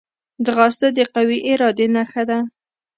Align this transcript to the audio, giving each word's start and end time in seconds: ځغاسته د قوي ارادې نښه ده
ځغاسته 0.45 0.87
د 0.97 0.99
قوي 1.13 1.39
ارادې 1.51 1.87
نښه 1.95 2.23
ده 2.29 2.39